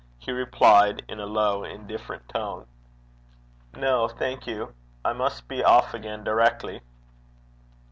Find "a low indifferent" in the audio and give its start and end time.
1.19-2.27